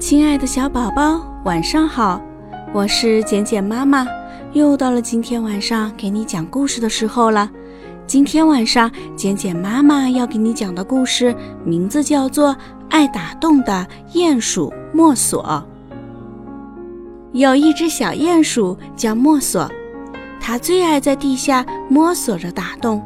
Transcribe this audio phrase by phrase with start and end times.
[0.00, 2.18] 亲爱的小宝宝，晚上好！
[2.72, 4.06] 我是简简妈妈，
[4.54, 7.50] 又到了今天晚上给你讲故事的时候了。
[8.06, 11.36] 今天晚上，简简妈妈要给你讲的故事
[11.66, 12.54] 名字叫做
[12.88, 15.44] 《爱打洞的鼹鼠墨索》。
[17.32, 19.70] 有一只小鼹鼠叫墨索，
[20.40, 23.02] 它最爱在地下摸索着打洞。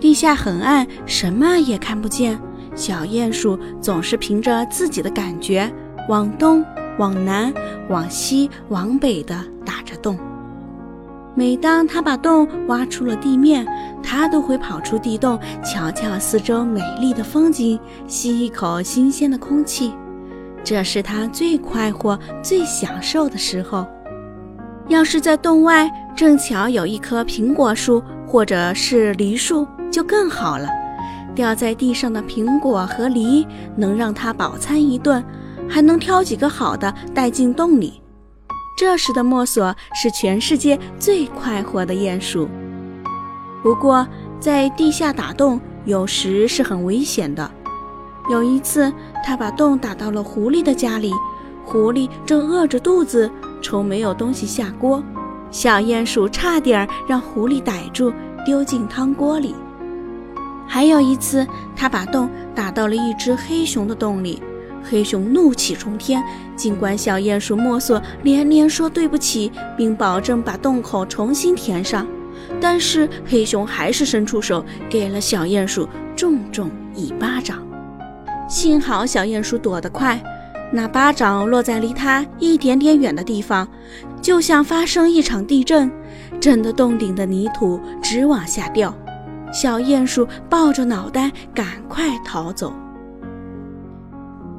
[0.00, 2.40] 地下很暗，什么也看不见。
[2.74, 5.72] 小鼹鼠总是凭着自己的感觉，
[6.08, 6.64] 往东、
[6.98, 7.52] 往南、
[7.88, 10.18] 往西、往北地打着洞。
[11.36, 13.66] 每当它把洞挖出了地面，
[14.02, 19.92] 它都会跑出地洞，瞧瞧四周美丽的风景，吸一口新鲜的空气。
[20.62, 23.86] 这是它最快活、最享受的时候。
[24.86, 30.68] 要是在洞外正巧有一棵苹果树或者是梨树，就更好了。
[31.34, 33.46] 掉在地上的苹果和梨
[33.76, 35.22] 能让他饱餐一顿，
[35.68, 38.00] 还能挑几个好的带进洞里。
[38.76, 42.48] 这时的墨索是全世界最快活的鼹鼠。
[43.62, 44.06] 不过，
[44.40, 47.50] 在地下打洞有时是很危险的。
[48.30, 48.92] 有一次，
[49.24, 51.12] 他把洞打到了狐狸的家里，
[51.64, 53.30] 狐狸正饿着肚子，
[53.62, 55.02] 愁没有东西下锅，
[55.50, 58.12] 小鼹鼠差点让狐狸逮住，
[58.44, 59.54] 丢进汤锅里。
[60.66, 64.42] 还有一次，他把洞打到了一只黑熊的洞里，
[64.82, 66.22] 黑熊怒气冲天。
[66.56, 72.06] 尽管小鼹鼠墨索连连说对不起，并保证把洞口重新填上，
[72.60, 77.62] 但是黑熊还是伸出手给了小鼹鼠重重一巴掌。
[78.48, 80.22] 幸好小鼹鼠躲得快，
[80.72, 83.68] 那巴掌落在离它一点点远的地方，
[84.20, 85.90] 就像发生一场地震，
[86.40, 88.94] 震得洞顶的泥土直往下掉。
[89.54, 92.72] 小鼹鼠抱着脑袋，赶快逃走。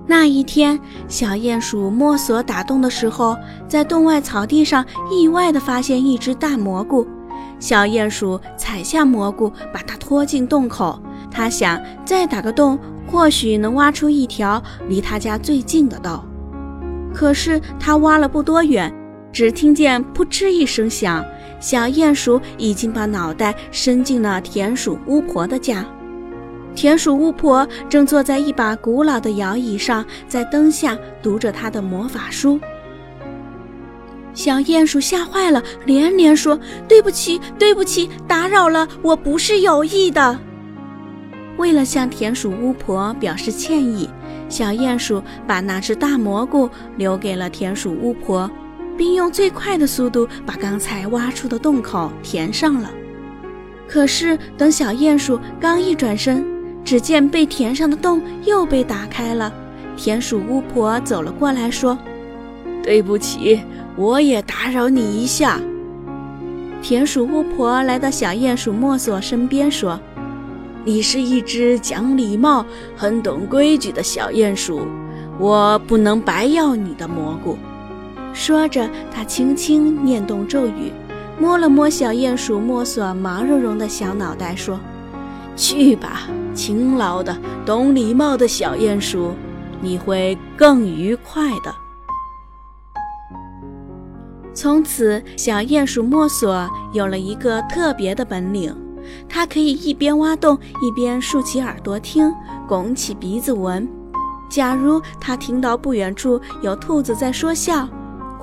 [0.07, 0.79] 那一天，
[1.09, 3.35] 小鼹鼠摸索打洞的时候，
[3.67, 7.05] 在洞外草地上意外地发现一只大蘑菇。
[7.59, 10.97] 小鼹鼠采下蘑菇，把它拖进洞口。
[11.29, 16.23] 他想再打个洞，或许能挖出一条离他家最近的道。
[17.13, 18.93] 可是他挖了不多远，
[19.33, 21.25] 只听见扑哧一声响。
[21.59, 25.85] 小鼹鼠已经把脑袋伸进了田鼠巫婆的家。
[26.75, 32.59] 田鼠巫婆正坐在一把古老的摇椅上，在灯下读着她的魔法书。
[34.33, 40.37] 小鼹鼠吓坏了，连连说：“对不起，对不起，打扰了，我不是有意的。”
[41.57, 44.09] 为了向田鼠巫婆表示歉意，
[44.49, 48.51] 小鼹鼠把那只大蘑菇留给了田鼠巫婆。
[48.97, 52.89] 并用最快的速度把刚才挖出的洞口填上了。
[53.87, 56.45] 可是，等小鼹鼠刚一转身，
[56.83, 59.53] 只见被填上的洞又被打开了。
[59.95, 61.97] 田鼠巫婆走了过来，说
[62.83, 63.61] ：“对不起，
[63.95, 65.59] 我也打扰你一下。”
[66.81, 69.99] 田鼠巫婆来到小鼹鼠墨索身边，说
[70.83, 74.81] ：“你是一只讲礼貌、很懂规矩的小鼹鼠，
[75.39, 77.57] 我不能白要你的蘑菇。”
[78.35, 80.91] 说着，他轻轻念动咒语，
[81.39, 84.77] 摸了摸小鼹鼠摸索毛茸茸的小脑袋，说
[85.55, 86.23] ：“去吧，
[86.53, 87.35] 勤劳的、
[87.65, 89.33] 懂礼貌的小鼹鼠，
[89.79, 91.73] 你会更愉快的。”
[94.53, 98.75] 从此，小鼹鼠摸索有了一个特别的本领，
[99.29, 102.29] 它可以一边挖洞，一边竖起耳朵听，
[102.67, 103.87] 拱起鼻子闻。
[104.49, 107.87] 假如它听到不远处有兔子在说笑，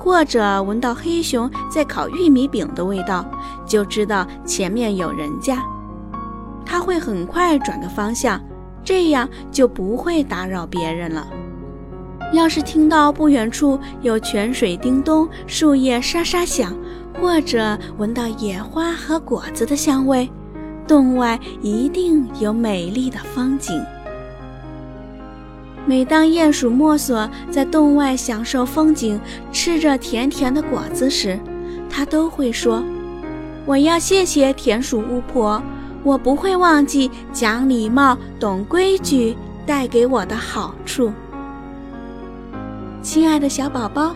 [0.03, 3.25] 或者闻到黑熊在烤玉米饼的味道，
[3.65, 5.63] 就知道前面有人家。
[6.65, 8.41] 他会很快转个方向，
[8.83, 11.25] 这样就不会打扰别人了。
[12.33, 16.75] 要是听到不远处有泉水叮咚、树叶沙沙响，
[17.21, 20.29] 或者闻到野花和果子的香味，
[20.85, 23.81] 洞外一定有美丽的风景。
[25.85, 29.19] 每当鼹鼠墨索在洞外享受风景，
[29.51, 31.37] 吃着甜甜的果子时，
[31.89, 32.81] 他都会说
[33.67, 35.61] ：“我要谢谢田鼠巫婆，
[36.01, 39.35] 我不会忘记讲礼貌、懂规矩
[39.65, 41.11] 带给我的好处。”
[43.03, 44.15] 亲爱的小宝宝，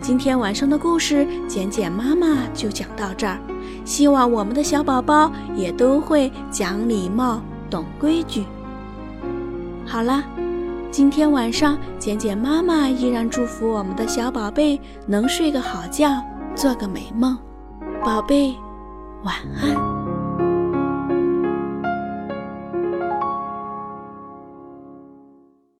[0.00, 3.38] 今天晚上的故事简简妈妈就讲到这儿，
[3.84, 8.44] 希望我们的小宝宝也都会讲礼貌、懂规矩。
[9.84, 10.24] 好了。
[10.96, 16.22] 今天晚上，简简妈妈依然祝福我们的小宝贝能睡个好觉，
[16.54, 17.36] 做个美梦。
[18.04, 18.54] 宝贝，
[19.24, 20.03] 晚安。